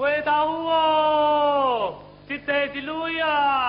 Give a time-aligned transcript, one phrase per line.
[0.00, 2.00] Boleh tahu oh.
[2.24, 3.59] Cita Siluya.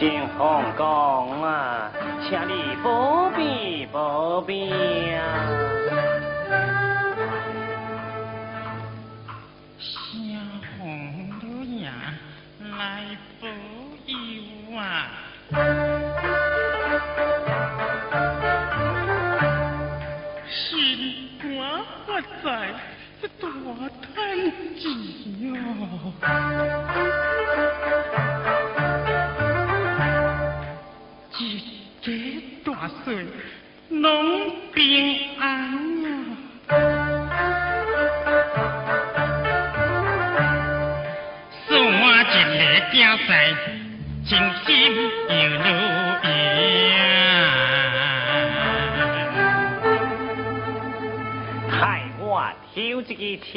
[0.00, 1.92] 新红公啊，
[2.26, 4.72] 请你保庇保庇
[5.12, 5.20] 啊！
[9.78, 10.40] 新
[10.78, 11.90] 红老爷
[12.78, 13.04] 来
[13.42, 13.46] 保
[14.06, 14.80] 佑啊！
[20.48, 21.44] 心肝
[22.06, 22.08] 不
[22.42, 22.72] 在，
[23.38, 23.44] 大
[24.14, 24.16] 叹
[24.78, 24.82] 气。
[33.10, 33.26] 岁，
[33.88, 35.42] 侬平安
[36.04, 36.08] 呀、
[41.66, 42.62] 送我一粒
[43.00, 43.26] 鸟屎，
[44.28, 44.30] 真
[44.64, 44.68] 心
[45.28, 45.64] 有路
[46.22, 46.24] 行。
[51.68, 51.78] 害
[52.20, 52.24] 我
[52.72, 53.50] 挑一个枪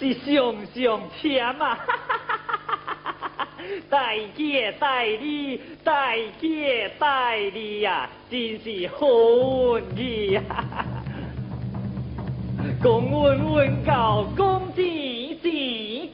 [0.00, 1.78] 是上上签啊！
[3.90, 8.08] 大吉大利，大吉大利呀！
[8.30, 9.06] 真是好
[9.94, 10.64] 意啊！
[12.82, 14.80] 恭运运到，恭子
[15.42, 15.48] 子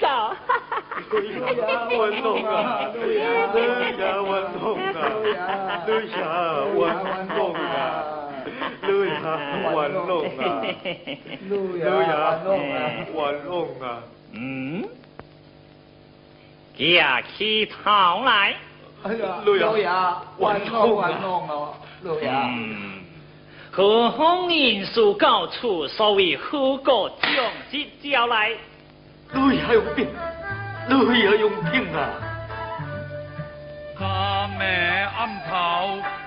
[0.01, 0.35] 到。
[1.09, 2.91] 对呀，运通啊！
[2.93, 3.25] 对呀，
[3.55, 3.57] 运
[4.59, 4.91] 通啊！
[5.87, 6.79] 对呀，运
[7.37, 8.16] 通啊！
[9.23, 10.45] 老爷文龙啊，
[11.49, 11.85] 老爷
[13.15, 13.85] 文龙啊。
[14.33, 14.85] 嗯，
[16.77, 18.55] 架起头来。
[19.03, 19.87] 哎呀，老爷，
[20.39, 22.29] 玩弄玩弄咯，老爷。
[22.29, 23.05] 嗯，
[23.71, 27.31] 何方因素搞出所谓好果将
[27.71, 28.51] 之招来？
[29.33, 30.09] 老爷用兵，
[30.89, 32.11] 老爷用兵啊！
[33.99, 34.07] 三
[34.59, 34.65] 暝
[35.17, 35.55] 暗头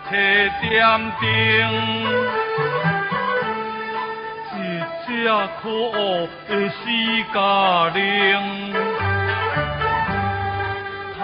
[0.10, 0.16] 车
[0.60, 0.82] 点
[1.22, 1.24] 灯，
[4.56, 4.58] 一
[5.06, 5.08] 只
[5.62, 6.74] 可恶的死
[7.32, 7.38] 家
[7.94, 8.02] 玲，
[11.14, 11.22] 偷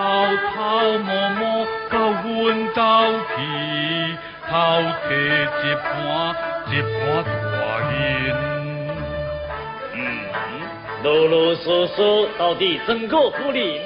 [0.54, 0.56] 偷
[1.00, 1.42] 摸摸
[1.90, 2.24] 到阮
[2.76, 2.80] 兜
[3.26, 3.34] 去，
[4.48, 5.10] 偷摕
[5.64, 5.90] 一盘
[6.70, 6.96] 一盘
[7.26, 7.58] 大
[7.90, 7.94] 银。
[9.96, 9.98] 嗯，
[11.02, 11.98] 啰啰嗦嗦，
[12.38, 13.82] 到底怎个夫人？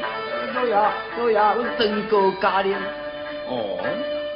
[0.54, 2.76] 老爷，老爷，阮真告家令。
[3.48, 3.80] 哦，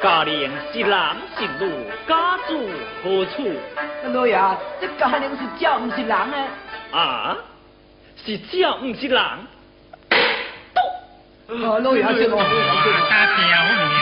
[0.03, 1.71] 家令是男是女，
[2.05, 2.69] 家住
[3.01, 3.49] 何处？
[4.11, 4.37] 老爷，
[4.81, 6.37] 这家令是鸟，不是人呢。
[6.91, 7.37] 啊，
[8.25, 9.17] 是鸟，不是人。
[11.47, 12.35] 哦， 老爷，这个。
[12.35, 12.43] 大
[13.09, 13.95] 大表面，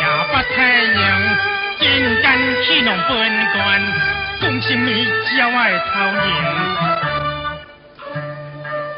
[0.32, 1.04] 不太阳，
[1.78, 1.84] 真
[2.22, 2.26] 干
[2.62, 3.12] 去弄本
[3.52, 3.60] 官，
[4.40, 4.88] 讲什么
[5.36, 6.24] 叫爱讨厌？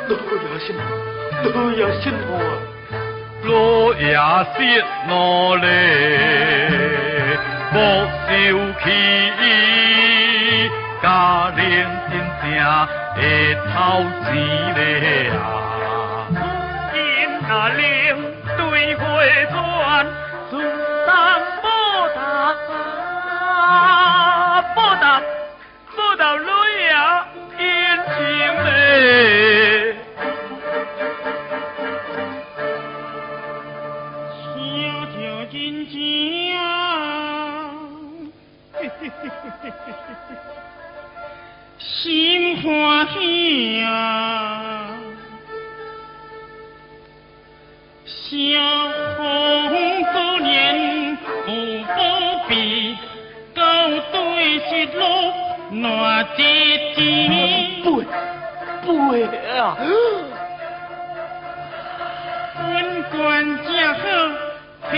[0.06, 0.66] 老爷心，
[1.42, 2.42] 老爷心痛啊！
[3.46, 3.52] 老
[3.94, 4.10] 爷
[4.56, 4.58] 息
[5.06, 5.66] 努力，
[7.72, 7.76] 莫
[8.26, 8.28] 受
[8.82, 8.84] 气，
[11.00, 11.04] 家
[11.54, 11.64] 令
[12.10, 12.12] 真
[12.42, 12.44] 正
[13.14, 13.16] 会
[13.72, 13.74] 偷
[14.24, 14.26] 钱
[14.74, 14.78] 嘞
[15.30, 15.32] 啊！
[16.92, 16.96] 因
[17.48, 17.80] 那令
[18.56, 18.60] 对
[18.96, 19.00] 回
[19.52, 19.54] 转，
[20.50, 20.52] 自
[21.06, 21.08] 当
[21.62, 21.64] 报
[22.16, 22.18] 答，
[24.74, 25.04] 报答，
[25.96, 26.48] 报答女
[26.90, 26.94] 儿
[27.58, 27.62] 恩
[28.16, 28.18] 情
[28.64, 29.45] 嘞。
[41.78, 44.98] 心欢喜啊！
[48.04, 48.32] 小
[49.16, 51.48] 红可怜不
[51.94, 51.98] 保
[52.48, 52.96] 庇，
[53.54, 53.60] 到
[54.12, 55.02] 对失落
[55.70, 56.38] 难得
[56.94, 57.00] 天。
[57.84, 58.02] 不，
[58.84, 58.88] 不
[59.56, 59.76] 啊！
[62.58, 62.64] 本
[63.10, 63.14] 官
[63.64, 63.98] 家好
[64.90, 64.94] 配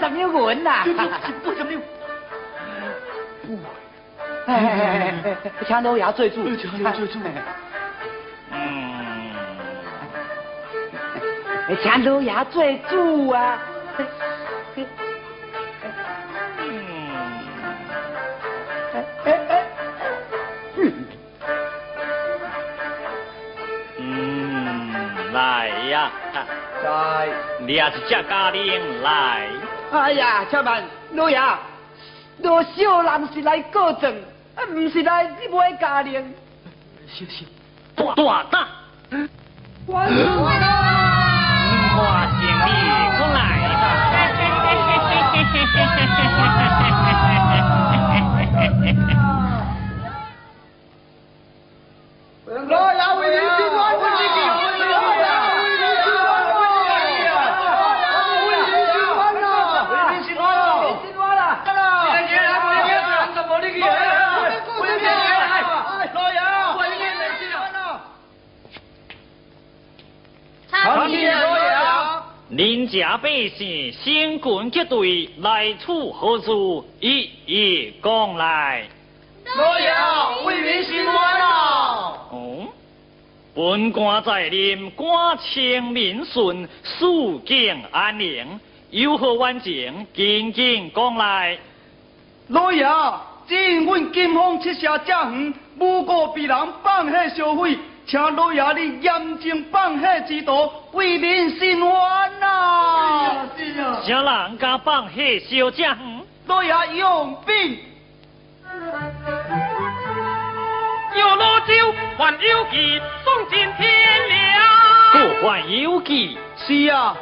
[0.00, 0.16] 不不，哎，不怎么
[0.46, 0.82] 文呐？
[0.84, 1.82] 是不怎么样？
[3.46, 3.58] 不，
[4.46, 4.84] 哎哎哎
[5.24, 6.56] 哎哎，请老爷做主。
[6.56, 7.18] 请老爷做主。
[8.50, 8.56] 嗯，
[11.82, 13.58] 请老爷做主啊！
[23.98, 26.10] 嗯，来呀，
[26.82, 27.28] 在。
[27.60, 29.46] 你也是这家令来。
[29.92, 30.84] 哎呀，千万，
[31.14, 31.36] 老爷，
[32.42, 34.12] 老小人是来告状，
[34.54, 36.32] 啊，不是来买家令。
[37.08, 37.46] 小心。
[37.96, 38.66] 大大胆，
[39.86, 39.94] 我
[42.38, 42.68] 见你
[43.18, 43.38] 过来
[52.68, 53.74] 老爷为您心软
[54.12, 54.16] 呐！
[72.50, 76.84] 恁家百姓先滚结队来处何处？
[76.98, 78.84] 一一讲来。
[79.56, 79.92] 老爷
[80.44, 82.18] 为民心软啊！
[82.32, 82.66] 哦，
[83.54, 88.58] 本官在任，官清民顺，肃静安宁，
[88.90, 90.06] 有何冤情？
[90.12, 91.56] 紧紧讲来。
[92.48, 92.84] 老爷，
[93.46, 97.78] 只因阮金凤七下正远，诬告被人放火烧毁，
[98.10, 103.46] 请老爷你严正放火之道，为民伸冤呐！
[104.04, 105.12] 啥人敢放火
[105.48, 105.96] 烧这远？
[106.48, 107.78] 老爷用兵。
[111.14, 114.60] 有老酒还有计，送进天良。
[115.12, 117.16] 各还有计，是啊，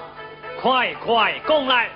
[0.58, 1.90] 快快讲来。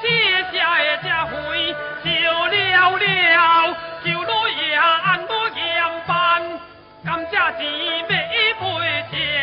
[0.00, 0.06] 写
[0.52, 1.34] 下的这回
[2.04, 2.50] 就了
[3.36, 5.58] 了，求老爷安我严
[6.06, 6.10] 办，
[7.04, 7.60] 甘这钱
[8.08, 8.54] 买赔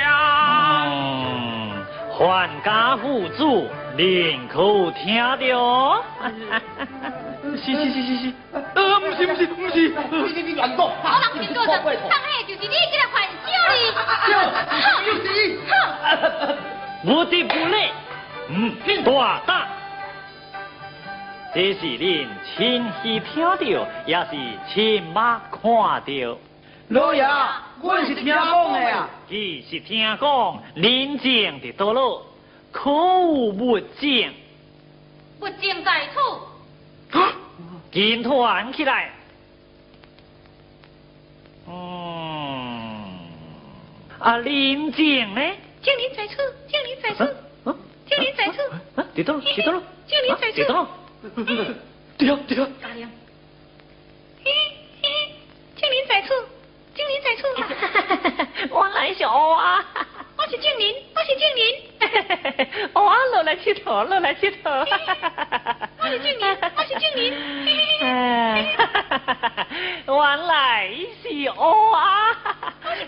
[0.08, 1.86] 嗯。
[2.18, 5.04] 还家户主，宁可听
[5.40, 6.04] 着。
[7.58, 8.34] 是是是是是，
[8.74, 13.32] 呃，不是不是不是，你你你乱动，好人是过的，上海就是你给他还手
[13.70, 13.74] 哩，
[14.32, 14.34] 又
[15.08, 15.72] 又是你，哼，
[17.06, 17.92] 无敌不累，
[18.50, 18.76] 嗯，
[19.46, 19.68] 大。
[21.56, 24.36] 这是恁亲耳听到，也是
[24.74, 26.38] 亲目看到。
[26.90, 27.26] 老爷，
[27.82, 29.10] 我是听讲的啊。
[29.30, 32.28] 其是听讲，林静的倒落，
[32.74, 32.98] 可有
[33.54, 34.34] 物证？
[35.40, 36.20] 物证在此。
[37.90, 39.14] 紧团起来。
[41.70, 43.06] 嗯，
[44.20, 45.42] 啊，林静呢？
[45.82, 46.36] 静林在此，
[46.68, 47.38] 静林在此，
[48.10, 48.62] 静林在此。
[49.02, 50.66] 啊，在倒落，在倒落，静林在此。
[52.18, 52.68] 对啊对啊。
[52.82, 53.10] 嘉玲，
[54.44, 54.52] 嘿
[55.02, 55.10] 嘿，
[55.76, 56.28] 静林在此，
[56.94, 57.42] 静林在此。
[58.70, 59.84] 我来是乌啊，
[60.38, 61.66] 我是静林，我是静林。
[62.94, 64.86] 乌啊，落来佚佗，落来佚佗。
[66.00, 67.34] 我是静林，我是静林。
[70.06, 70.16] 原
[70.48, 70.54] 来
[71.22, 72.38] 是乌啊，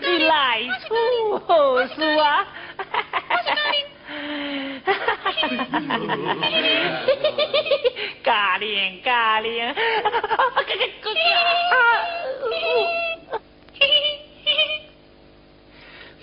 [0.00, 2.44] 你来处何事啊？
[2.76, 3.86] 我是嘉玲。
[8.24, 9.74] 嘉玲，嘉玲，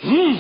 [0.03, 0.38] 嗯，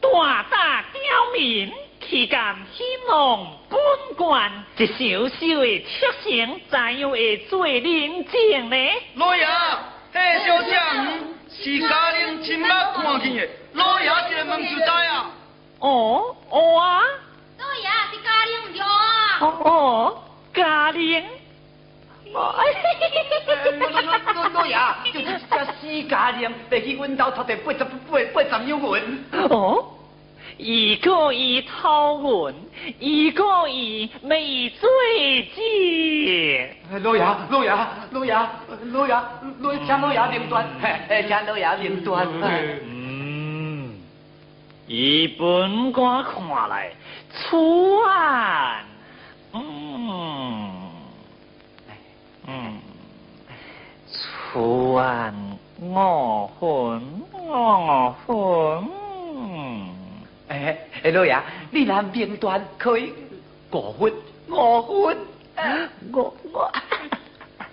[0.00, 1.00] 大大刁
[1.32, 3.78] 民，岂敢戏弄本
[4.16, 4.50] 官？
[4.76, 8.76] 一小小的特性，怎样会做人情呢？
[9.14, 9.46] 老爷，
[10.12, 11.06] 这小将
[11.52, 15.30] 是家玲亲目看见的，老爷一个问就知啊。
[15.80, 17.02] 哦哦啊！
[17.58, 18.84] 老爷是嘉玲唔对啊。
[19.40, 20.22] 哦，
[20.54, 21.24] 嘉玲。
[22.32, 22.52] 老
[24.34, 24.78] 老老爷，
[25.12, 27.88] 就是只死家玲，来去阮兜偷摕八十八
[28.32, 29.24] 八十两银。
[29.50, 29.84] 哦，
[30.58, 32.54] 一个一掏文，
[32.98, 36.76] 一个一没罪戒。
[37.02, 37.70] 老爷，老爷，
[38.10, 38.34] 老爷，
[38.92, 39.14] 老爷，
[39.60, 42.26] 老请老爷领断，嘿，请老爷领断。
[42.84, 43.98] 嗯，
[44.86, 46.90] 以本官看来，
[47.30, 47.56] 此
[48.08, 48.84] 案，
[49.52, 50.90] 嗯，
[52.46, 52.80] 嗯，
[54.06, 55.34] 此案
[55.80, 59.09] 我分，我分。
[60.50, 61.40] 哎，哎，老爷，
[61.70, 63.12] 你那名断可以
[63.70, 64.12] 五分，
[64.48, 65.16] 五分，
[66.12, 66.72] 我我。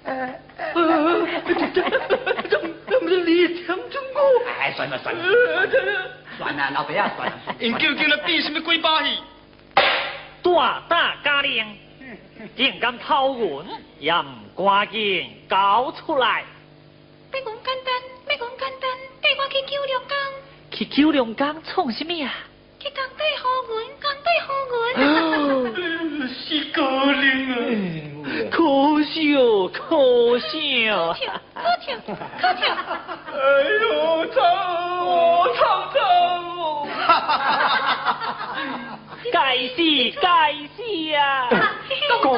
[0.04, 0.32] 呃，
[0.76, 4.20] 怎怎么你抢中我？
[4.60, 5.24] 哎，算了算了，
[6.38, 7.34] 算了，老伯啊，算了。
[7.60, 9.18] 因究竟咧比什么鬼把戏？
[10.44, 11.66] 大大家令，
[12.56, 13.66] 竟敢偷文，
[14.00, 16.44] 也唔赶紧交出来。
[17.34, 17.92] 要讲简单，
[18.30, 20.18] 要讲简单，带我去九龙岗，
[20.72, 22.34] 去九龙岗创什么啊？
[22.80, 23.44] 去工地好
[23.74, 24.48] 运，工地好
[24.96, 24.98] 运。
[26.30, 26.82] 是高
[27.12, 27.54] 龄啊！
[28.52, 28.58] 可
[29.04, 29.18] 笑，
[29.74, 29.80] 可
[30.40, 30.48] 笑。
[31.14, 31.18] 可笑，
[32.40, 32.60] 可笑。
[33.34, 33.36] 哎
[33.82, 34.46] 呦，惨哦，
[35.58, 35.60] 惨
[35.94, 35.96] 惨
[36.58, 36.60] 哦！
[39.34, 39.36] 该
[39.70, 39.78] 死，
[40.22, 40.78] 该死
[41.16, 41.50] 啊！
[42.22, 42.38] 公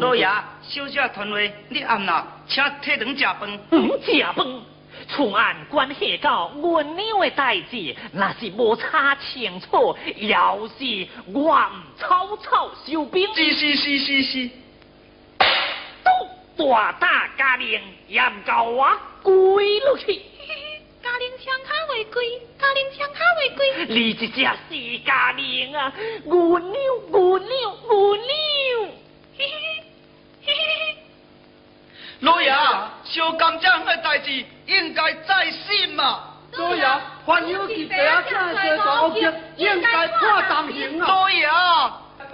[0.00, 0.26] 道，老爷，
[0.62, 1.36] 小姐团话，
[1.68, 3.58] 你暗啦，请退堂食饭。
[3.70, 4.44] 嗯，食饭。
[5.16, 13.26] 此案关系到阮娘的代志，若是无查清楚，要是我唔草草收兵。
[13.34, 14.50] 是是是是是。
[16.56, 18.90] 都大大家令，也唔够我
[19.22, 20.20] 跪落去。
[21.02, 23.86] 家令枪卡为贵，家令枪卡为贵。
[23.88, 25.92] 你这只是家令啊！
[26.24, 26.74] 阮娘，
[27.10, 28.90] 阮娘，阮娘。
[32.20, 32.50] 老爷，
[33.04, 36.20] 小甘这样的代志应该在心嘛。
[36.52, 36.86] 老爷，
[37.26, 39.20] 还有其他请小大屋企
[39.56, 41.06] 应该判重刑啊。
[41.06, 41.46] 老爷，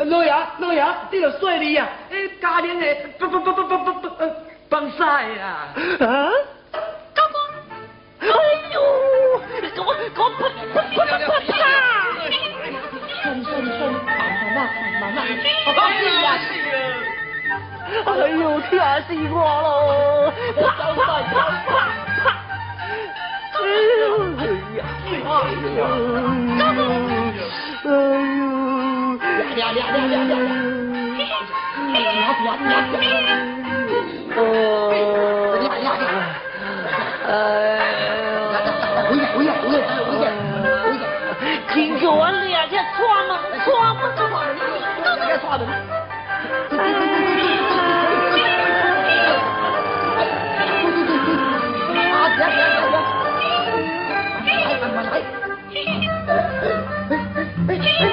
[0.04, 4.32] 老爷，老爷，你着说你啊，诶，家庭的不不不不不不不
[4.70, 5.04] 放晒
[5.40, 5.74] 啊。
[6.00, 6.30] 啊？
[7.14, 7.36] 高公。
[8.20, 8.26] 哎
[8.72, 11.58] 呦，我我不不不不怕。
[13.22, 14.06] 算算算，慢
[14.54, 14.58] 慢
[15.00, 15.16] 慢慢。
[15.26, 15.78] 哎
[16.22, 17.01] 呀，是啊。
[18.04, 20.32] 哎呦，吓死我喽！
[20.56, 21.34] 啪啪啪啪
[21.68, 21.70] 啪！
[23.52, 23.60] 哎
[24.00, 24.02] 呦，
[24.38, 24.40] 哎
[24.76, 25.20] 呀，哎
[25.62, 25.78] 呦，
[27.84, 27.86] 哎
[28.38, 28.42] 呦，
[29.56, 30.34] 呀呀呀呀呀呀！
[31.12, 32.24] 呀呀呀
[32.82, 33.30] 呀！
[34.32, 34.40] 哎，
[35.60, 36.16] 呀呀呀！
[37.28, 38.00] 哎呀，
[39.08, 40.26] 回来回来回来回来回来！
[41.74, 43.30] 今个我俩家串门
[43.64, 44.34] 串门串门，
[45.02, 45.62] 两家串门。
[57.68, 58.11] Richard.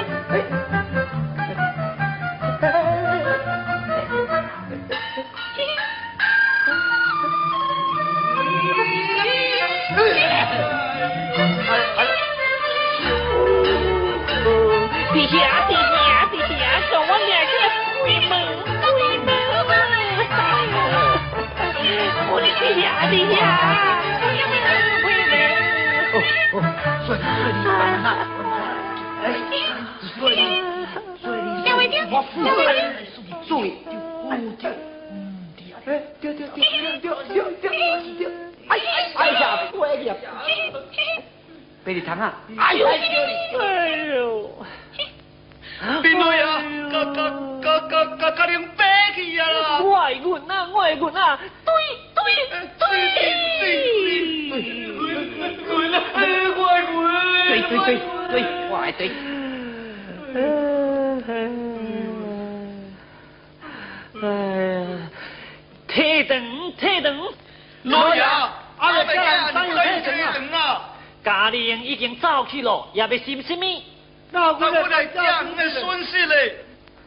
[73.00, 73.82] 也要心什么？
[74.30, 76.54] 那我来讲的损失嘞。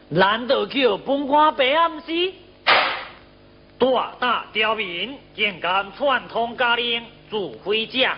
[0.08, 2.12] 难道叫本官白暗死？
[3.78, 8.16] 大大刁民竟敢串通家玲，自毁家园，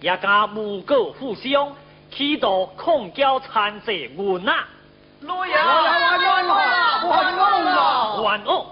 [0.00, 1.74] 也敢诬告父兄，
[2.10, 4.68] 企图控教残世冤啊！
[5.22, 7.02] 老爷，冤枉啦！
[7.02, 8.14] 冤枉啦！
[8.22, 8.66] 冤枉！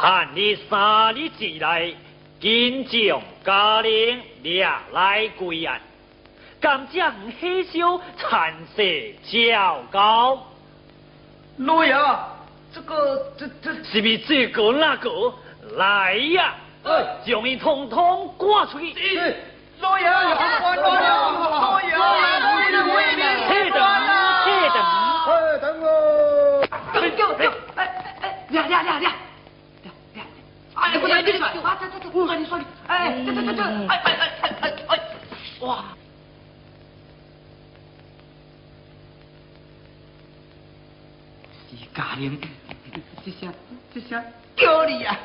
[0.00, 1.96] 限你三日之内，
[2.40, 5.80] 紧将家玲抓来归案，
[6.60, 8.82] 甘将黑修残色
[9.24, 10.46] 较高。
[11.56, 11.94] 老爷，
[12.72, 15.10] 这个这这是不是这个那个
[15.76, 16.54] 来呀？
[17.24, 19.34] 将伊通通赶出去！
[19.80, 21.02] 老爷，老爷，
[21.50, 21.90] 老爷，
[23.48, 23.78] 退堂，
[24.44, 24.76] 退堂！
[25.26, 25.86] 哎，等我。
[26.92, 27.50] 丢丢丢！
[27.76, 27.84] 哎哎
[28.22, 29.12] 哎，俩俩俩俩。
[30.74, 34.98] 哎，不对，你说，啊，这这这，我跟你说的，哎，这这这这，哎哎哎哎哎哎，
[35.60, 35.84] 哇！
[41.94, 42.38] 家人，
[43.24, 43.52] 这下
[43.94, 44.24] 这下
[44.56, 45.18] 丢你呀！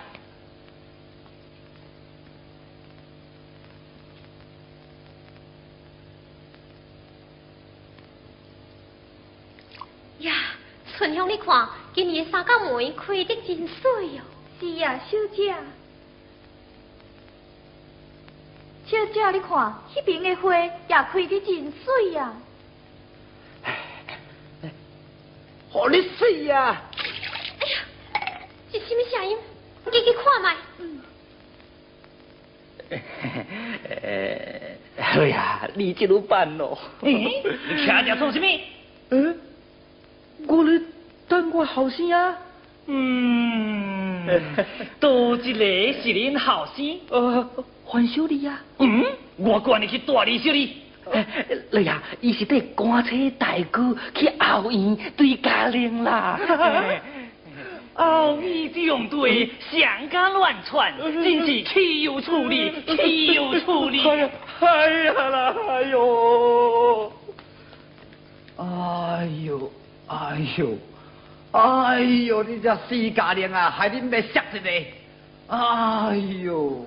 [10.20, 10.34] 呀，
[10.98, 14.22] 春香，你看，今年三角梅开得真水哦。
[14.60, 15.54] 是呀，小姐。
[18.88, 22.34] 小姐，你看，那边的花也开得真水呀。
[25.76, 26.82] 好你死呀！
[27.60, 27.76] 哎呀，
[28.72, 29.38] 是什么声音？
[29.88, 30.56] 你去看卖。
[30.80, 31.02] 嗯。
[34.98, 36.78] 哎呀，你这路办咯。
[37.02, 37.44] 你
[37.86, 38.48] 徛着做什么？
[39.10, 39.38] 嗯，
[40.48, 40.80] 我咧
[41.28, 42.38] 等我后生啊。
[42.86, 44.26] 嗯，
[45.02, 45.60] 多一个
[46.02, 46.98] 是恁后生。
[47.10, 47.46] 呃，
[47.84, 48.62] 黄小丽呀。
[48.80, 49.04] 嗯，
[49.36, 50.84] 我管你去大李小丽。
[51.72, 56.40] 老爷，伊是得赶车大哥去后院对家玲啦。
[57.94, 64.06] 后院这样对，想家乱窜，真是岂有处理，岂有处理。
[64.06, 67.12] 哎呀，哎呀啦，哎呦，
[68.58, 69.72] 哎呦，
[70.08, 70.78] 哎呦，
[71.52, 74.70] 哎呦，你这死家玲啊，害恁要杀一个，
[75.48, 76.86] 哎呦，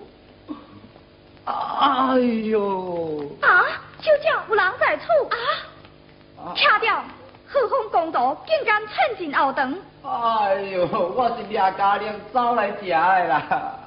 [1.44, 3.32] 哎呦。
[3.40, 3.64] 啊，
[4.00, 6.54] 小姐有人在厝啊！
[6.54, 7.04] 掐掉，
[7.48, 9.76] 何风公道竟敢趁进后堂。
[10.04, 13.80] 哎呦，我是掠家玲走来食的啦。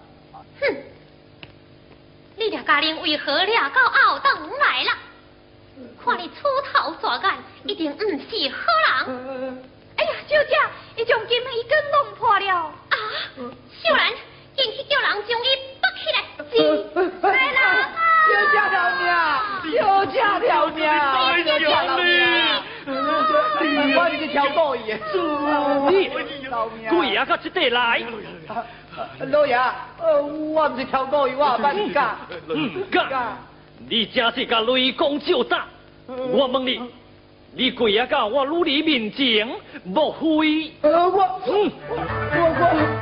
[0.60, 0.76] 哼，
[2.36, 4.91] 你俩家玲为何掠到后堂来了？
[6.04, 8.10] 看你粗头蛇眼，一定不是
[8.50, 9.63] 好人。
[9.97, 10.56] 哎呀，小姐，
[10.97, 12.56] 伊将金鱼根弄破了。
[12.56, 12.97] 啊，
[13.38, 14.12] 秀兰，
[14.58, 15.47] 紧去叫人将伊
[15.80, 16.17] 拔起来。
[16.52, 16.54] 是，
[17.28, 18.11] 来人啊！
[18.32, 19.04] 小姐条命，
[19.78, 20.17] 小姐
[20.48, 22.04] 条命，小姐条命。
[23.94, 24.94] 我是去挑逗伊的。
[25.89, 26.10] 你，
[26.89, 27.26] 鬼啊！
[27.26, 28.02] 到这地来。
[29.32, 29.56] 老爷，
[30.00, 32.15] 呃，我不是挑逗伊，我办唔干。
[32.48, 33.38] 唔干。
[33.89, 35.65] 你真是甲雷公照打。
[36.08, 36.82] 我问你，
[37.54, 39.48] 你跪啊到我女儿面前，
[39.84, 40.72] 莫非？
[40.82, 43.01] 呃，我，嗯，我我。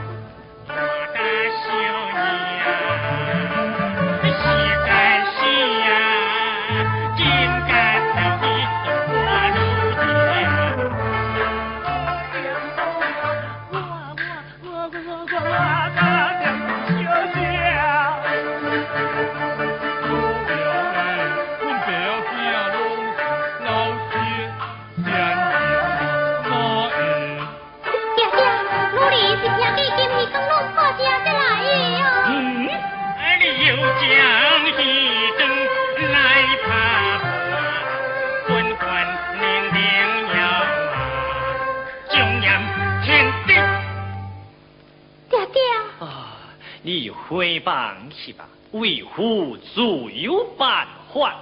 [47.29, 49.81] 回房去吧，为父自
[50.15, 51.35] 有办法。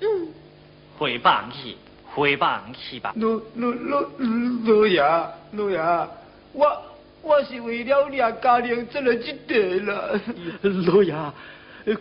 [0.00, 0.28] 嗯，
[0.96, 3.12] 回房去，回房去吧。
[3.16, 4.00] 老老老
[4.64, 5.02] 老爷
[5.52, 6.08] 老爷，
[6.54, 6.82] 我
[7.20, 10.18] 我是为了俩家庭做了这地啦。
[10.62, 11.94] 老爷，呃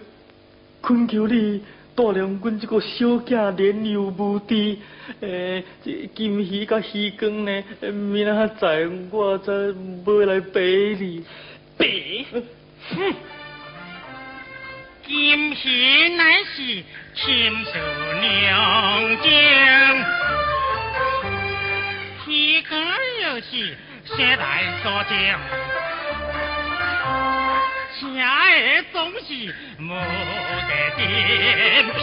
[0.82, 1.62] 恳求你
[1.96, 4.78] 带领阮这个小囝莲游无知，
[5.20, 9.54] 诶，这金鱼甲鱼缸呢，呃明仔载我再
[10.06, 11.26] 买来陪你。
[11.76, 12.24] 别，
[12.96, 13.16] 哼！
[15.06, 17.72] 金鱼乃是亲手
[18.22, 19.28] 娘将，
[22.28, 22.72] 鱼竿
[23.24, 24.42] 又是谁来
[24.82, 25.14] 所将？
[28.00, 29.82] 车儿总是无
[30.68, 31.02] 得点
[32.00, 32.02] 评，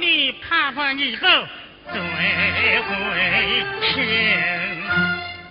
[0.00, 0.02] 你
[0.48, 1.26] 怕怕以后
[1.92, 1.94] 最
[2.80, 2.86] 会
[3.80, 3.88] 听。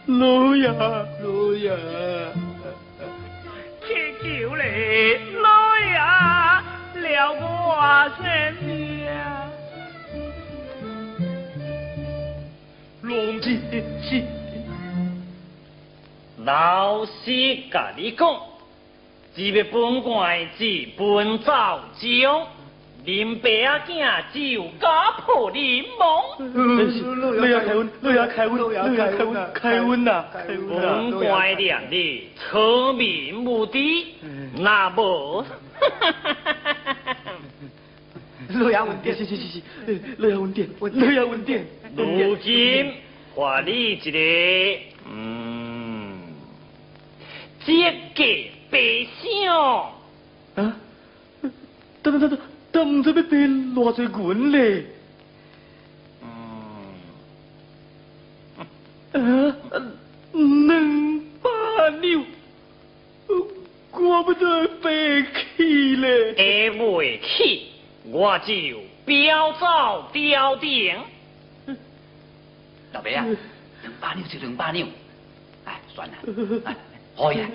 [0.07, 2.08] 老爷，老爷，祈
[4.59, 4.65] 来
[5.41, 5.47] 老
[5.79, 5.95] 爷
[7.01, 8.23] 了我身
[8.59, 8.67] 边。
[13.03, 13.45] 龙是
[14.03, 14.21] 是，
[16.43, 18.37] 老师甲你讲，
[19.33, 22.45] 只要本官只本造将，
[23.09, 26.37] 恁爸仔囝只有家破人亡。
[27.39, 31.17] 老爷开恩，老爷开恩，老爷开恩，开恩呐，开恩本呐。
[31.19, 34.13] 官念你聪明无敌，
[34.57, 35.43] 那无。
[38.49, 41.65] 老爷稳定，是是是是，呃老爷稳定，老爷稳定。
[41.95, 42.93] 如今
[43.35, 44.19] 还你一个，
[45.11, 46.19] 嗯，
[47.65, 47.73] 这
[48.13, 48.23] 个
[48.69, 49.91] 白相。
[50.55, 50.77] 啊？
[52.01, 52.39] 等等等等，
[52.71, 54.85] 等唔知要赔偌济银咧？
[59.13, 59.55] 嗯，啊，
[60.33, 61.49] 两百
[61.99, 62.25] 两，
[63.91, 65.23] 我不再赔
[65.57, 66.35] 起咧。
[66.35, 66.43] 下
[66.77, 67.71] 袂起，
[68.05, 68.45] 我就
[69.05, 70.95] 表走表定。
[72.91, 73.25] 老伯啊，
[73.81, 74.87] 两百两就两百两，
[75.65, 76.15] 哎，算了，
[76.65, 76.75] 哎，
[77.17, 77.49] 可以啊，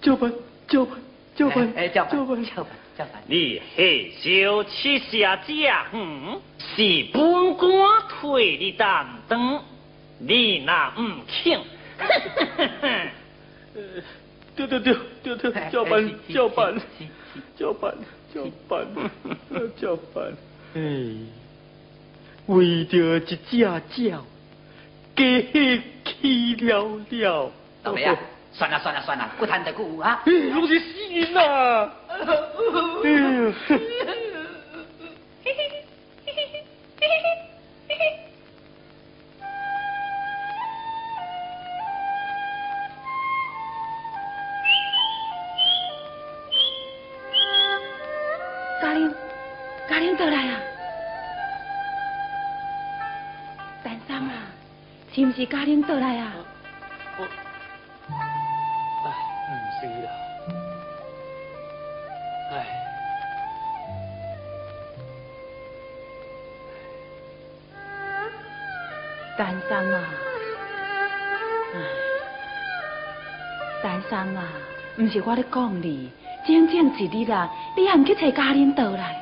[0.00, 0.32] 照办，
[0.68, 0.98] 照办，
[1.36, 2.72] 照办，哎，照照办，照办，
[3.26, 3.82] 你下
[4.20, 5.74] 小吃下这远，
[6.58, 9.62] 是本官替你担当，
[10.18, 11.60] 你那唔肯，
[14.54, 16.80] 对对对对对，叫办，叫办，
[17.56, 17.94] 叫办，
[18.32, 18.86] 叫办，
[19.76, 20.32] 叫办。
[20.74, 20.80] 哎，
[22.46, 24.24] 为着一只鸟，
[25.16, 27.50] 加气了了。
[27.84, 28.18] 老伯啊，
[28.56, 30.22] 算了算了算了，不谈这句啊。
[30.26, 31.40] 哎，拢是死人呐！
[33.02, 33.52] 哎呀！
[48.80, 49.14] 嘉玲，
[49.88, 50.60] 嘉玲倒来啊！
[53.82, 54.32] 丹桑啊，
[55.12, 56.32] 是毋是嘉玲倒来啊？
[69.36, 70.00] 丹桑啊，
[71.74, 71.78] 唉，
[73.82, 74.44] 丹桑啊，
[74.98, 76.10] 毋是我咧讲你，
[76.46, 79.20] 真正是你啦，你还唔去找家人倒来？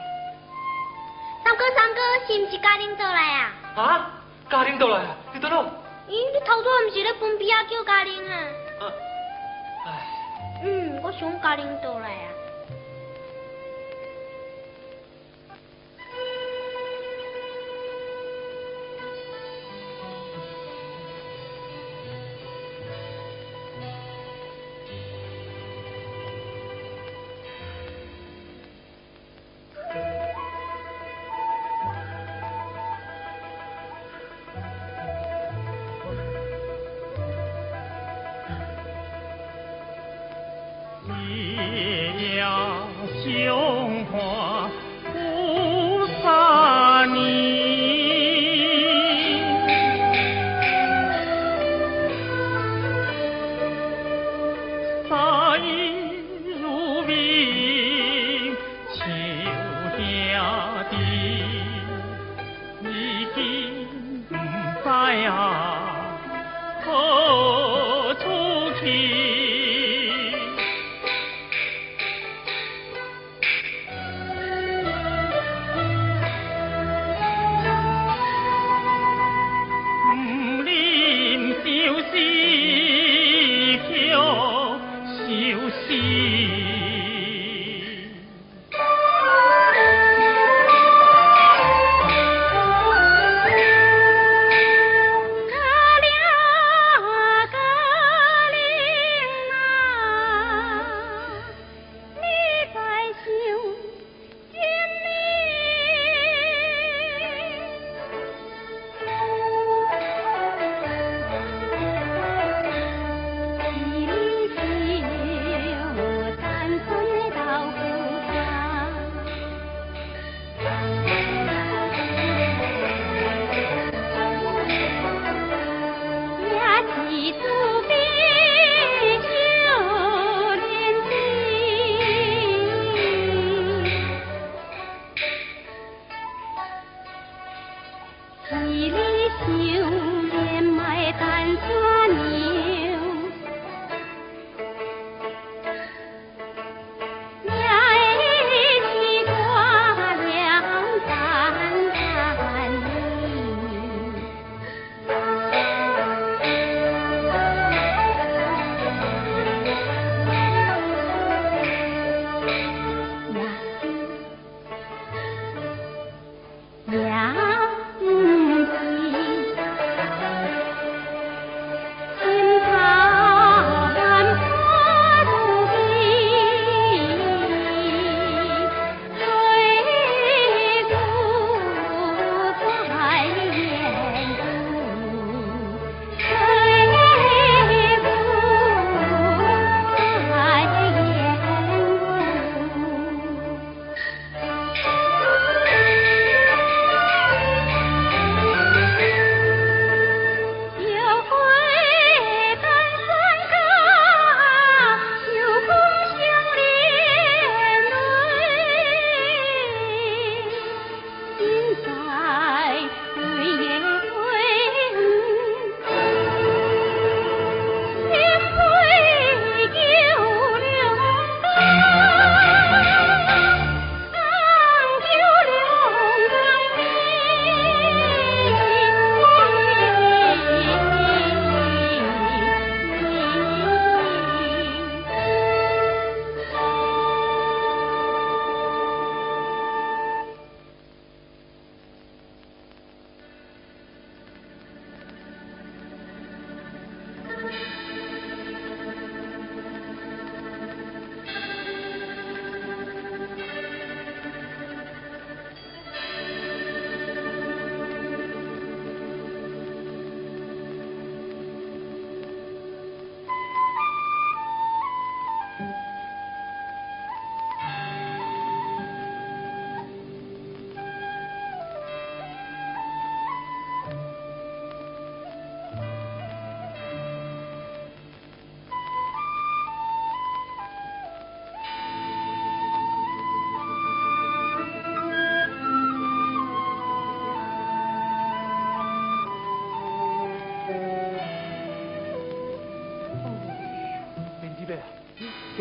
[1.44, 3.52] 三哥三哥，是毋是家人倒来啊？
[3.76, 4.10] 啊，
[4.50, 5.56] 家人倒来啊，你倒哪？
[6.08, 8.36] 咦，你头拄毋是咧分比啊叫家人啊？
[8.80, 8.84] 啊，
[9.86, 9.90] 哎，
[10.64, 12.31] 嗯，我想家人倒来啊。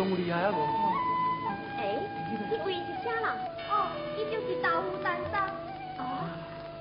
[0.02, 0.58] 上厉害啊无？
[1.78, 2.00] 哎，
[2.50, 3.26] 这位是啥人？
[3.70, 3.74] 哦，
[4.18, 5.46] 伊就是豆腐蛋沙。
[6.02, 6.26] 哦，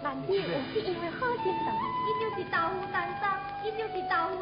[0.02, 4.39] 万一有是因为好心肠，伊就是豆腐蛋沙，伊就是豆腐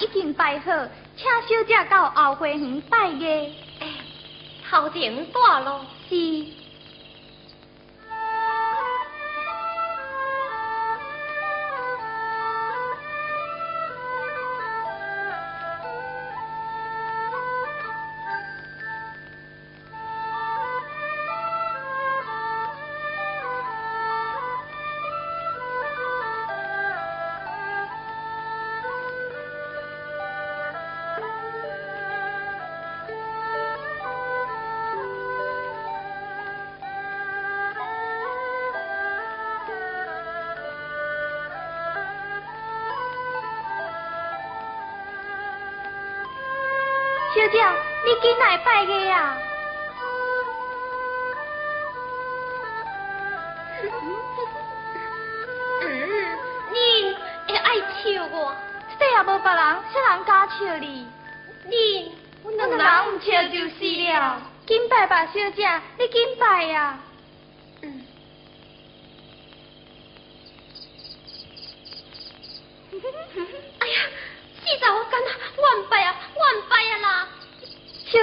[0.00, 0.72] 已经摆好，
[1.16, 3.50] 请小姐到后花园拜月。
[3.80, 3.88] 哎，
[4.70, 5.84] 头前大咯。
[6.08, 6.61] 是。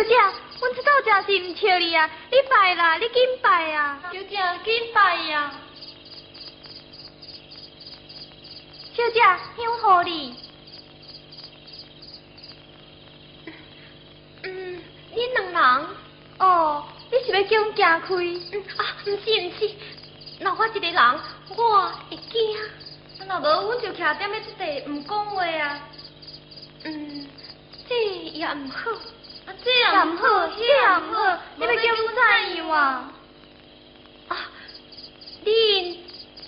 [0.10, 0.16] 姐，
[0.60, 2.10] 阮这道真是唔笑你啊！
[2.32, 4.00] 你拜啦，你紧拜啊！
[4.12, 5.54] 小姐，紧拜呀！
[8.96, 10.36] 小姐，香好你。
[14.44, 14.82] 嗯，
[15.14, 15.88] 恁两人？
[16.40, 18.16] 哦，你是要叫阮行开？
[18.52, 19.76] 嗯啊，唔是唔是，
[20.40, 21.20] 若我一个人，
[21.56, 22.58] 我会惊。
[23.28, 25.80] 若无，阮就徛踮咧这地，唔讲话啊。
[26.84, 27.28] 嗯，
[27.88, 28.92] 这也唔好。
[29.64, 33.12] 这样唔好，这样唔好，你要叫阮怎样啊？
[34.28, 34.38] 啊，
[35.44, 35.98] 恁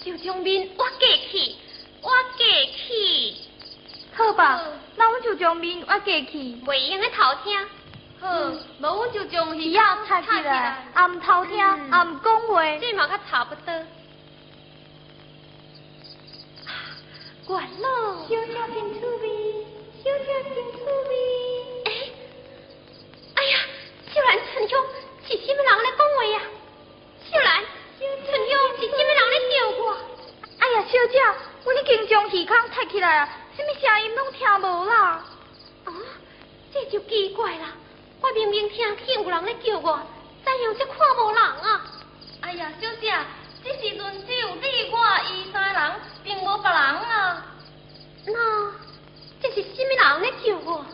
[0.04, 1.56] 就将面挖过去，
[2.04, 2.38] 挖过
[2.76, 3.36] 去。
[4.14, 4.62] 好吧，
[4.96, 6.38] 那阮就将面挖过去。
[6.66, 7.60] 袂用咧偷听。
[8.20, 8.28] 好，
[8.80, 12.78] 无阮就将耳仔插起来，也唔偷听，也唔讲话。
[12.78, 13.86] 这嘛较差不多。
[17.48, 19.66] 管咯，小小真趣味，
[20.04, 21.31] 小小真趣味。
[24.22, 24.80] 哎呀，秀兰、春香
[25.28, 26.42] 是什么人咧讲话呀？
[27.32, 27.64] 小兰、
[27.98, 29.98] 春香是什么人咧叫我？
[30.60, 31.20] 哎呀，小姐，
[31.66, 35.26] 我已经将耳孔抬起来啊，什么声音拢听无啦。
[35.86, 35.94] 啊，
[36.72, 37.74] 这就奇怪啦，
[38.22, 40.00] 我明明听见有人咧叫我，
[40.46, 41.82] 怎样才看无人啊？
[42.42, 43.14] 哎呀，小姐，
[43.64, 45.00] 这时阵只有你、我、
[45.32, 47.46] 伊三人，并无别人啊。
[48.28, 48.72] 那
[49.42, 50.86] 这是什么人咧叫我？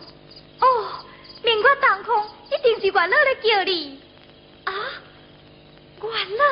[0.61, 1.03] 哦。
[2.87, 3.99] 是月老在叫你。
[4.63, 4.71] 啊，
[6.01, 6.43] 月老？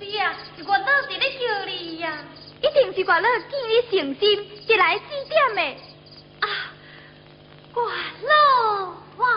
[0.00, 2.24] 是啊，是月老在咧叫你呀。
[2.60, 5.62] 一定是月老见你诚心，才来指点的。
[6.40, 6.48] 啊，
[7.76, 7.80] 月
[8.26, 8.34] 老
[9.18, 9.28] 哇！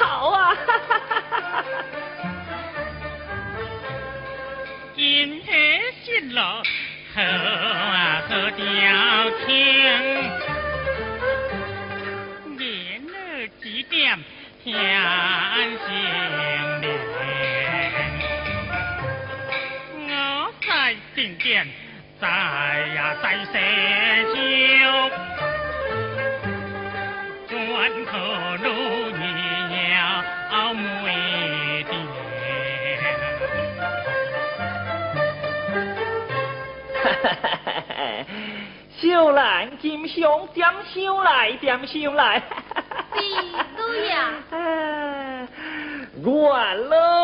[0.00, 0.66] 小
[40.16, 42.42] 兰金香点想来，点想来。
[43.14, 43.20] 是
[43.76, 44.30] 对呀。
[46.24, 47.19] 完了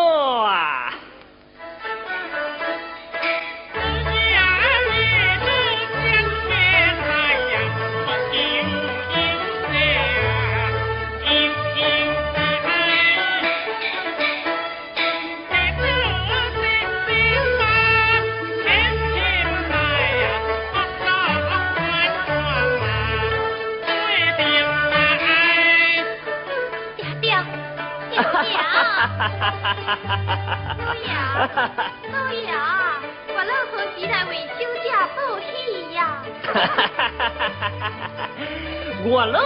[39.08, 39.40] 我老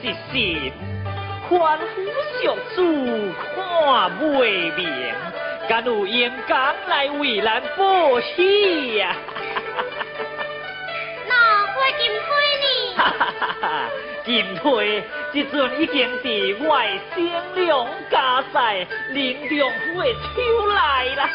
[0.00, 0.72] 是信，
[1.48, 1.84] 欢呼
[2.42, 2.76] 小主
[3.54, 4.22] 看不
[4.76, 5.14] 明，
[5.68, 9.14] 敢有眼刚来为咱报喜呀？
[11.28, 11.34] 那
[11.76, 12.28] 我金推
[12.64, 12.66] 呢？
[14.24, 15.04] 金推。
[15.32, 21.28] 即阵已经伫外星两家在林良府的手来啦！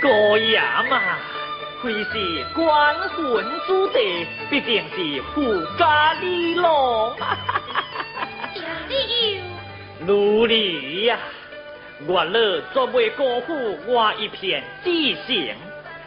[0.00, 0.98] 高 爷嘛，
[1.82, 7.16] 非是官魂之地，毕竟是富家女郎。
[8.54, 10.06] 有理有。
[10.06, 11.18] 奴隶呀，
[12.06, 15.56] 我乐绝未辜负我一片志诚。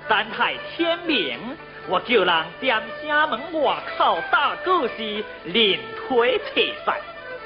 [0.07, 1.39] 等待天明，
[1.87, 6.43] 我叫人踮城门外口打告示，另推车
[6.85, 7.01] 赛，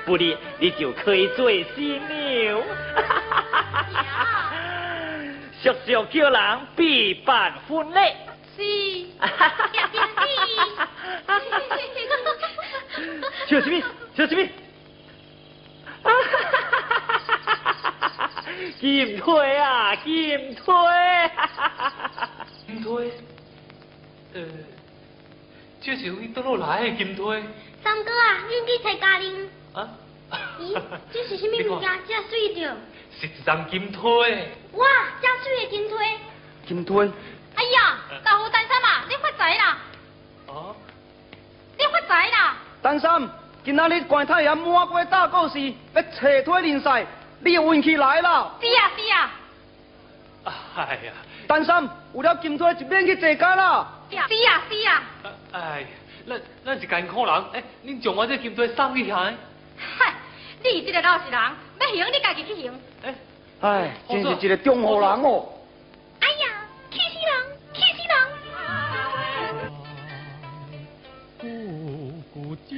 [0.06, 2.62] 不然你就可以做新娘。
[5.64, 8.00] 叔叔叫人必办婚礼。
[8.56, 8.66] 是，谢
[9.06, 9.10] 谢
[10.46, 10.50] 你。
[13.48, 13.82] 笑什么？
[14.16, 14.40] 笑什么？
[18.80, 20.74] 金推啊，金推！
[22.68, 23.12] 金推，
[24.34, 24.42] 呃，
[25.82, 27.44] 这是为倒落来的金推。
[27.84, 29.50] 三哥啊，恁去找家玲。
[29.74, 29.90] 啊？
[30.60, 30.80] 咦，
[31.12, 31.90] 这是什么 物件？
[32.08, 32.76] 这水着？
[33.20, 34.52] 是一张金推。
[34.74, 34.88] 哇，
[35.22, 35.98] 这水的金推。
[36.68, 37.12] 金推。
[37.56, 39.78] 哎呀，豆腐丹山啊，你发财啦！
[40.48, 40.76] 哦。
[41.78, 42.56] 你发财啦！
[42.82, 43.30] 丹山，
[43.64, 47.06] 今仔日关太阳满街大故事，要扯推联赛，
[47.40, 48.52] 你有运气来啦！
[48.60, 49.32] 是啊是啊。
[50.76, 51.14] 哎呀，
[51.48, 53.88] 丹山，有了金推就免去坐监啦！
[54.10, 55.04] 是啊是啊。
[55.52, 55.86] 哎，
[56.28, 59.34] 咱咱是艰苦人，哎，恁将我这金推送去遐？
[59.78, 60.14] 嗨，
[60.64, 61.40] 你这个老实人，
[61.80, 62.80] 要行你家己去行。
[63.04, 63.14] 哎，
[63.62, 65.46] 哎，真是一个中好人哦。
[66.20, 66.46] 哎呀，
[66.92, 67.34] 气死人，
[67.74, 68.16] 气死人！
[71.42, 71.44] 咕
[72.36, 72.36] 咕
[72.70, 72.76] 鸡，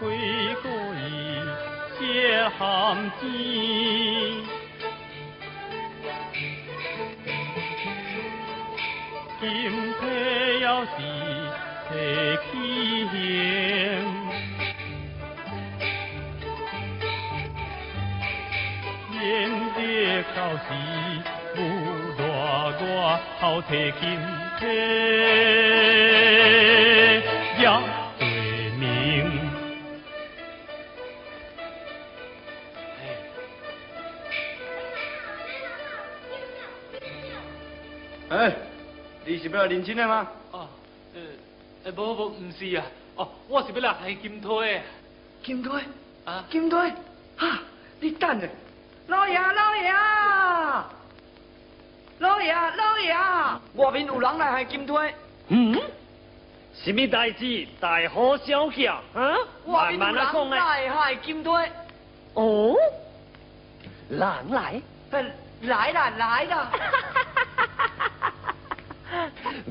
[0.00, 0.06] 开
[0.62, 0.64] 过
[0.96, 1.04] 伊
[1.98, 2.00] 写
[2.58, 2.60] 含
[3.20, 3.22] 钱。
[9.38, 9.46] 今
[10.00, 10.02] 体
[10.62, 10.88] 要是
[11.90, 11.92] 提
[12.46, 12.52] 起
[13.12, 13.14] 现，
[19.12, 19.20] 演
[19.74, 19.78] 得
[20.34, 20.66] 到时
[21.56, 21.58] 有
[22.16, 22.20] 大
[22.80, 22.82] 我
[23.38, 23.70] 好提
[24.00, 24.02] 金
[24.58, 24.62] 体
[39.40, 40.26] 是要来认亲的吗？
[40.52, 40.68] 哦，
[41.14, 41.20] 呃，
[41.84, 42.84] 呃，无无，唔是啊，
[43.16, 44.80] 哦，我是要来睇金推。
[45.42, 45.80] 金推
[46.24, 46.90] 啊，金推，
[47.36, 47.58] 哈，
[48.00, 48.46] 你等下，
[49.08, 49.92] 老爷老爷，
[52.18, 53.16] 老爷老爷，
[53.74, 55.14] 外面有人来害金推，
[55.48, 55.80] 嗯？
[56.74, 57.66] 什么代志？
[57.80, 59.34] 大好小巧啊！
[59.66, 60.88] 外慢慢啊讲面有人嘞。
[60.88, 61.70] 来害金推，
[62.34, 62.76] 哦，
[64.08, 64.20] 人
[64.50, 64.80] 来。
[65.10, 65.24] 呃
[65.62, 66.72] 来啦来啦，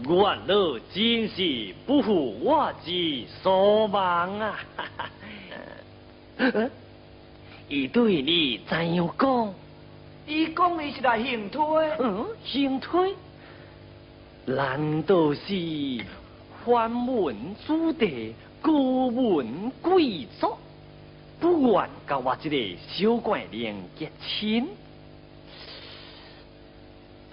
[0.07, 4.59] 我老真是不负我之所望啊！
[7.69, 9.53] 伊对你怎样讲？
[10.27, 13.13] 伊讲伊是来行推，嗯，行推？
[14.45, 16.03] 难道是
[16.65, 18.71] 藩文子弟、高
[19.11, 20.55] 门贵族，
[21.39, 22.57] 不愿甲我这个
[22.87, 24.67] 小怪人结亲？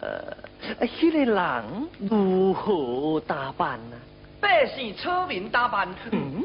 [0.07, 1.65] 呃，迄、个人
[1.99, 3.97] 如何打扮呢、
[4.41, 6.45] 百姓草民打扮，嗯，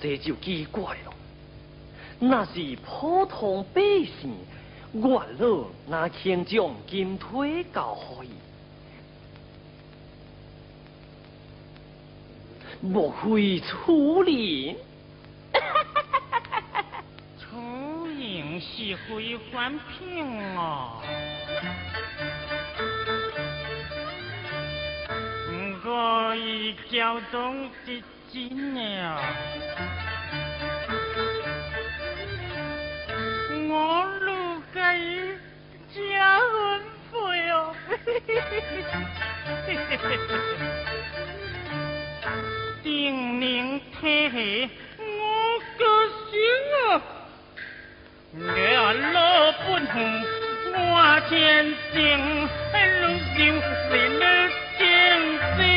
[0.00, 1.14] 这就奇怪了。
[2.18, 3.80] 那是普通百
[4.20, 4.34] 姓，
[4.92, 8.30] 我老哪肯将金腿交予伊？
[12.80, 14.76] 莫非楚人？
[17.40, 21.00] 楚人是会翻品啊！
[25.88, 28.80] 所以交通是真的，
[33.70, 35.32] 我路甲伊
[35.94, 37.16] 加分费
[37.48, 37.74] 哦。
[42.82, 44.34] 定能体下
[44.98, 45.18] 我
[45.78, 45.82] 高
[46.28, 46.36] 兴
[46.84, 47.00] 啊！
[48.34, 49.16] 我老
[49.64, 49.96] 本行，
[50.74, 50.76] 我
[51.30, 51.34] 天
[51.94, 51.96] 正，
[53.00, 53.08] 路
[53.38, 53.40] 上
[54.78, 54.86] 星
[55.56, 55.68] 星。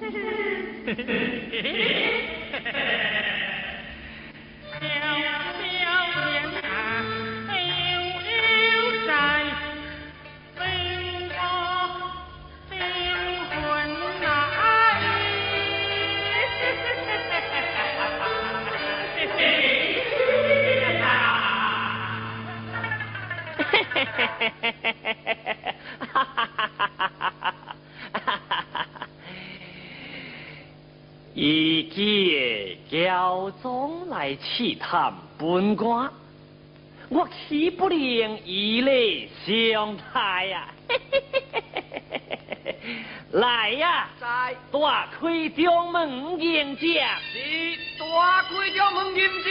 [0.00, 0.20] 嘿嘿
[0.86, 2.10] 嘿嘿嘿嘿。
[34.34, 36.10] 来试探本官，
[37.08, 37.98] 我岂不能
[38.44, 40.68] 以礼相待呀？
[43.32, 44.08] 来呀！
[44.20, 47.04] 在大开中门迎接。
[47.32, 49.50] 是大开中门迎接。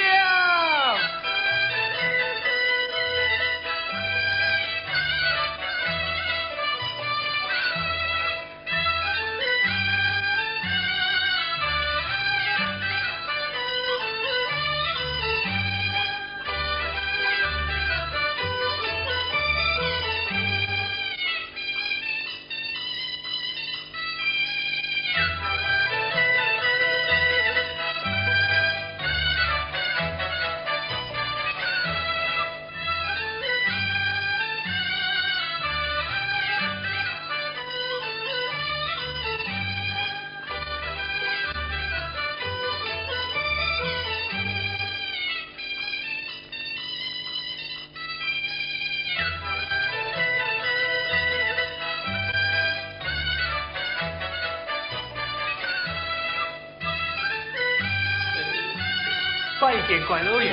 [59.88, 60.52] 见怪老爷，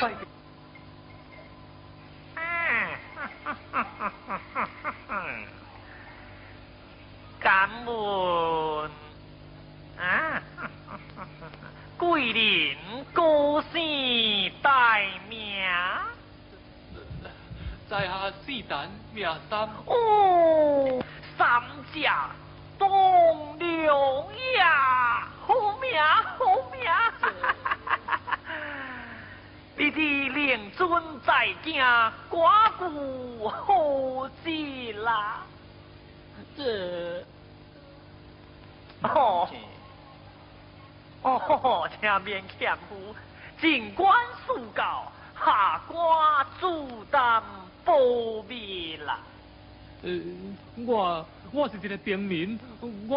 [0.00, 0.31] 拜见。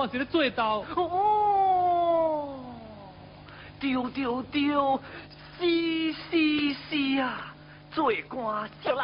[0.05, 0.85] 我是咧做到。
[0.95, 2.59] 哦，
[3.79, 4.71] 对对对，
[5.57, 7.55] 是是是啊，
[7.91, 9.03] 做官小人。